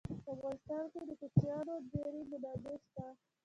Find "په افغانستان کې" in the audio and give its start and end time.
0.25-1.01